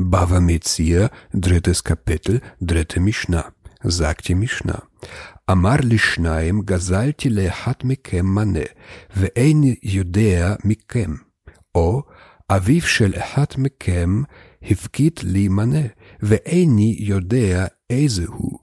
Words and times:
Bava 0.00 0.40
Metzia, 0.40 1.10
drittes 1.34 1.84
Kapitel, 1.84 2.40
dritte 2.58 3.00
Mishnah, 3.00 3.52
sagt 3.86 4.28
die 4.28 4.34
Mishnah. 4.34 4.82
Amar 5.46 5.80
לשניים 5.84 6.62
גזלתי 6.64 7.30
לאחד 7.30 7.72
מכם 7.84 8.26
מנה, 8.26 8.64
ואין 9.16 9.62
יודע 9.82 10.54
מכם. 10.64 11.14
או 11.74 12.02
אביו 12.50 12.82
של 12.82 13.12
אחד 13.18 13.44
מכם 13.58 14.22
הפקיד 14.62 15.20
לי 15.22 15.48
מנה, 15.48 15.86
ואיני 16.22 16.96
יודע 16.98 17.66
איזה 17.90 18.24
הוא. 18.26 18.58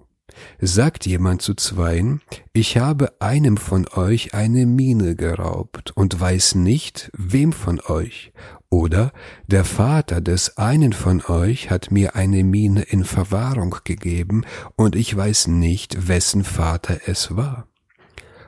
Sagt 0.60 1.06
jemand 1.06 1.42
zu 1.42 1.54
zweien, 1.54 2.22
ich 2.54 2.78
habe 2.78 3.22
einem 3.22 3.58
von 3.58 3.88
euch 3.88 4.34
eine 4.34 4.66
Mine 4.66 5.16
geraubt 5.16 5.92
und 5.96 6.20
weiß 6.20 6.56
nicht, 6.56 7.12
wem 7.18 7.54
von 7.54 7.80
euch. 7.82 8.32
Oder 8.70 9.14
der 9.48 9.64
Vater 9.64 10.20
des 10.20 10.58
einen 10.58 10.92
von 10.92 11.22
euch 11.26 11.70
hat 11.70 11.92
mir 11.92 12.16
eine 12.16 12.44
Mine 12.44 12.82
in 12.82 13.06
Verwahrung 13.06 13.78
gegeben 13.84 14.46
und 14.76 14.96
ich 14.96 15.16
weiß 15.16 15.48
nicht, 15.48 16.08
wessen 16.08 16.44
Vater 16.44 17.00
es 17.06 17.36
war. 17.36 17.68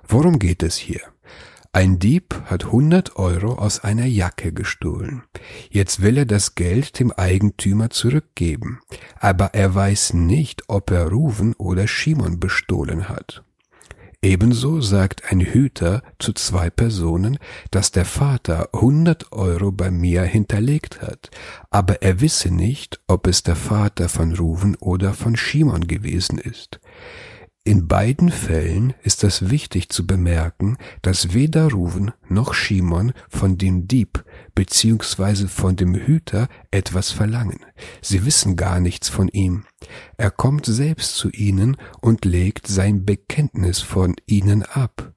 Worum 0.07 0.39
geht 0.39 0.63
es 0.63 0.75
hier? 0.75 1.01
Ein 1.71 1.99
Dieb 1.99 2.33
hat 2.45 2.65
100 2.65 3.17
Euro 3.17 3.53
aus 3.53 3.83
einer 3.83 4.07
Jacke 4.07 4.51
gestohlen. 4.51 5.21
Jetzt 5.69 6.01
will 6.01 6.17
er 6.17 6.25
das 6.25 6.55
Geld 6.55 6.99
dem 6.99 7.11
Eigentümer 7.11 7.91
zurückgeben, 7.91 8.79
aber 9.19 9.53
er 9.53 9.75
weiß 9.75 10.15
nicht, 10.15 10.63
ob 10.67 10.89
er 10.89 11.09
Ruven 11.09 11.53
oder 11.53 11.85
Shimon 11.87 12.39
bestohlen 12.39 13.07
hat. 13.07 13.43
Ebenso 14.23 14.81
sagt 14.81 15.31
ein 15.31 15.41
Hüter 15.41 16.01
zu 16.17 16.33
zwei 16.33 16.71
Personen, 16.71 17.37
dass 17.69 17.91
der 17.91 18.05
Vater 18.05 18.69
100 18.73 19.31
Euro 19.31 19.71
bei 19.71 19.91
mir 19.91 20.23
hinterlegt 20.23 21.03
hat, 21.03 21.29
aber 21.69 22.01
er 22.01 22.19
wisse 22.19 22.49
nicht, 22.49 22.99
ob 23.07 23.27
es 23.27 23.43
der 23.43 23.55
Vater 23.55 24.09
von 24.09 24.35
Ruven 24.35 24.75
oder 24.77 25.13
von 25.13 25.37
Shimon 25.37 25.87
gewesen 25.87 26.39
ist. 26.39 26.79
In 27.69 27.87
beiden 27.87 28.31
Fällen 28.31 28.95
ist 29.03 29.23
es 29.23 29.51
wichtig 29.51 29.89
zu 29.89 30.07
bemerken, 30.07 30.75
dass 31.03 31.35
weder 31.35 31.69
Ruven 31.69 32.11
noch 32.27 32.55
Shimon 32.55 33.13
von 33.29 33.59
dem 33.59 33.87
Dieb 33.87 34.25
bzw. 34.55 35.45
von 35.45 35.75
dem 35.75 35.93
Hüter 35.93 36.47
etwas 36.71 37.11
verlangen. 37.11 37.59
Sie 38.01 38.25
wissen 38.25 38.55
gar 38.55 38.79
nichts 38.79 39.07
von 39.07 39.27
ihm. 39.27 39.65
Er 40.17 40.31
kommt 40.31 40.65
selbst 40.65 41.15
zu 41.15 41.29
ihnen 41.29 41.77
und 42.01 42.25
legt 42.25 42.65
sein 42.65 43.05
Bekenntnis 43.05 43.81
von 43.81 44.15
ihnen 44.25 44.63
ab. 44.63 45.13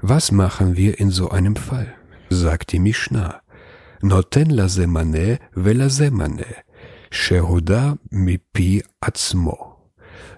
Was 0.00 0.32
machen 0.32 0.76
wir 0.76 0.98
in 0.98 1.10
so 1.10 1.30
einem 1.30 1.54
Fall? 1.54 1.94
sagt 2.28 2.72
die 2.72 2.80
Mishnah. 2.80 3.40
Noten 4.02 4.50
la 4.50 4.66
zemane 4.66 5.38
vela 5.54 5.88
zemane, 5.88 6.44
shehuda 7.12 7.98
mipi 8.10 8.82
atzmo 9.00 9.67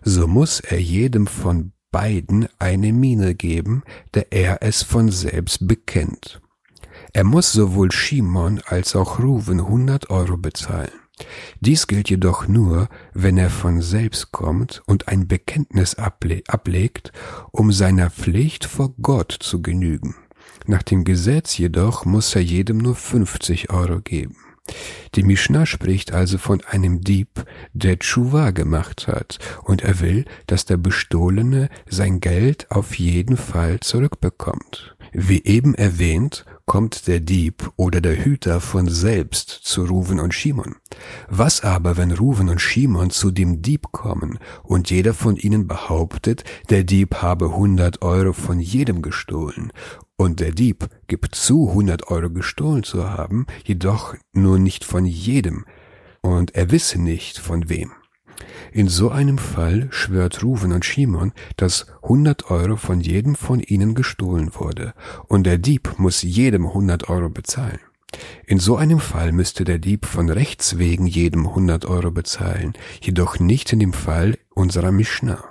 so 0.02 0.26
muss 0.26 0.60
er 0.60 0.80
jedem 0.80 1.26
von 1.26 1.72
beiden 1.90 2.48
eine 2.58 2.92
Miene 2.92 3.34
geben, 3.34 3.82
der 4.14 4.32
er 4.32 4.62
es 4.62 4.82
von 4.82 5.10
selbst 5.10 5.66
bekennt. 5.66 6.40
Er 7.12 7.24
muss 7.24 7.52
sowohl 7.52 7.90
Shimon 7.90 8.60
als 8.66 8.94
auch 8.94 9.18
Ruven 9.18 9.60
100 9.60 10.10
Euro 10.10 10.36
bezahlen. 10.36 10.92
Dies 11.60 11.86
gilt 11.86 12.08
jedoch 12.08 12.48
nur, 12.48 12.88
wenn 13.12 13.36
er 13.36 13.50
von 13.50 13.82
selbst 13.82 14.32
kommt 14.32 14.82
und 14.86 15.08
ein 15.08 15.28
Bekenntnis 15.28 15.96
able 15.96 16.42
ablegt, 16.46 17.12
um 17.50 17.72
seiner 17.72 18.10
Pflicht 18.10 18.64
vor 18.64 18.94
Gott 19.02 19.36
zu 19.38 19.60
genügen. 19.60 20.14
Nach 20.66 20.82
dem 20.82 21.04
Gesetz 21.04 21.58
jedoch 21.58 22.04
muss 22.04 22.34
er 22.34 22.42
jedem 22.42 22.78
nur 22.78 22.94
50 22.94 23.70
Euro 23.70 24.00
geben. 24.00 24.36
Die 25.14 25.22
Mishnah 25.22 25.66
spricht 25.66 26.12
also 26.12 26.38
von 26.38 26.62
einem 26.62 27.00
Dieb, 27.00 27.44
der 27.72 27.98
Tshuva 27.98 28.50
gemacht 28.52 29.08
hat, 29.08 29.38
und 29.64 29.82
er 29.82 30.00
will, 30.00 30.24
dass 30.46 30.64
der 30.64 30.76
Bestohlene 30.76 31.68
sein 31.88 32.20
Geld 32.20 32.70
auf 32.70 32.98
jeden 32.98 33.36
Fall 33.36 33.80
zurückbekommt. 33.80 34.96
Wie 35.12 35.42
eben 35.44 35.74
erwähnt, 35.74 36.44
kommt 36.70 37.08
der 37.08 37.18
Dieb 37.18 37.68
oder 37.74 38.00
der 38.00 38.24
Hüter 38.24 38.60
von 38.60 38.86
selbst 38.86 39.48
zu 39.50 39.86
Ruven 39.86 40.20
und 40.20 40.32
Shimon. 40.32 40.76
Was 41.28 41.64
aber, 41.64 41.96
wenn 41.96 42.12
Ruven 42.12 42.48
und 42.48 42.60
Shimon 42.60 43.10
zu 43.10 43.32
dem 43.32 43.60
Dieb 43.60 43.90
kommen 43.90 44.38
und 44.62 44.88
jeder 44.88 45.12
von 45.12 45.34
ihnen 45.34 45.66
behauptet, 45.66 46.44
der 46.68 46.84
Dieb 46.84 47.16
habe 47.16 47.56
hundert 47.56 48.02
Euro 48.02 48.32
von 48.32 48.60
jedem 48.60 49.02
gestohlen 49.02 49.72
und 50.16 50.38
der 50.38 50.52
Dieb 50.52 50.88
gibt 51.08 51.34
zu, 51.34 51.74
hundert 51.74 52.06
Euro 52.06 52.30
gestohlen 52.30 52.84
zu 52.84 53.10
haben, 53.10 53.46
jedoch 53.64 54.14
nur 54.32 54.60
nicht 54.60 54.84
von 54.84 55.04
jedem 55.04 55.64
und 56.20 56.54
er 56.54 56.70
wisse 56.70 57.00
nicht 57.00 57.40
von 57.40 57.68
wem. 57.68 57.90
In 58.72 58.88
so 58.88 59.10
einem 59.10 59.38
Fall 59.38 59.88
schwört 59.90 60.42
Ruven 60.42 60.72
und 60.72 60.84
Shimon, 60.84 61.32
dass 61.56 61.86
100 62.02 62.50
Euro 62.50 62.76
von 62.76 63.00
jedem 63.00 63.34
von 63.34 63.60
ihnen 63.60 63.94
gestohlen 63.94 64.54
wurde 64.54 64.94
und 65.26 65.44
der 65.44 65.58
Dieb 65.58 65.94
muss 65.98 66.22
jedem 66.22 66.66
100 66.66 67.08
Euro 67.08 67.28
bezahlen. 67.28 67.80
In 68.46 68.58
so 68.58 68.76
einem 68.76 68.98
Fall 68.98 69.32
müsste 69.32 69.64
der 69.64 69.78
Dieb 69.78 70.04
von 70.06 70.30
Rechts 70.30 70.78
wegen 70.78 71.06
jedem 71.06 71.46
100 71.46 71.86
Euro 71.86 72.10
bezahlen, 72.10 72.74
jedoch 73.00 73.38
nicht 73.38 73.72
in 73.72 73.78
dem 73.78 73.92
Fall 73.92 74.36
unserer 74.50 74.90
Mishnah. 74.90 75.49